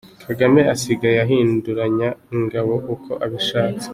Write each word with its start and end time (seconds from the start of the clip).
Kagame 0.27 0.61
asigaye 0.73 1.17
ahinduranya 1.25 2.09
ingabo 2.35 2.73
uko 2.93 3.11
abishatse. 3.25 3.87